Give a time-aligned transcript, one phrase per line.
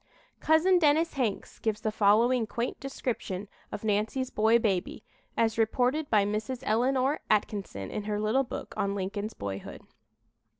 [0.39, 5.03] Cousin Dennis Hanks gives the following quaint description of "Nancy's boy baby,"
[5.37, 6.63] as reported by Mrs.
[6.63, 9.83] Eleanor Atkinson in her little book on "Lincoln's Boyhood."